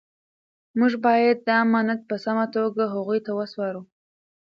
[0.79, 3.81] موږ باید دا امانت په سمه توګه هغوی ته وسپارو.